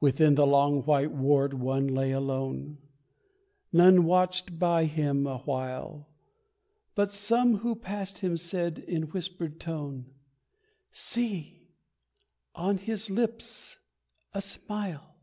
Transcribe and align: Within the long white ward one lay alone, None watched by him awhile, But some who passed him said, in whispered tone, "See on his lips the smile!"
Within 0.00 0.34
the 0.34 0.46
long 0.46 0.80
white 0.84 1.12
ward 1.12 1.52
one 1.52 1.88
lay 1.88 2.10
alone, 2.10 2.78
None 3.70 4.06
watched 4.06 4.58
by 4.58 4.86
him 4.86 5.26
awhile, 5.26 6.08
But 6.94 7.12
some 7.12 7.56
who 7.58 7.74
passed 7.74 8.20
him 8.20 8.38
said, 8.38 8.78
in 8.78 9.08
whispered 9.10 9.60
tone, 9.60 10.06
"See 10.94 11.68
on 12.54 12.78
his 12.78 13.10
lips 13.10 13.78
the 14.32 14.40
smile!" 14.40 15.16